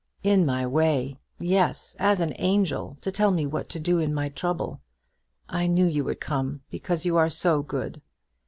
"In 0.23 0.47
my 0.47 0.65
way; 0.65 1.19
yes; 1.37 1.95
as 1.99 2.21
an 2.21 2.33
angel, 2.39 2.97
to 3.01 3.11
tell 3.11 3.29
me 3.29 3.45
what 3.45 3.69
to 3.69 3.79
do 3.79 3.99
in 3.99 4.15
my 4.15 4.29
trouble. 4.29 4.81
I 5.47 5.67
knew 5.67 5.85
you 5.85 6.03
would 6.05 6.19
come, 6.19 6.61
because 6.71 7.05
you 7.05 7.17
are 7.17 7.29
so 7.29 7.61
good. 7.61 8.01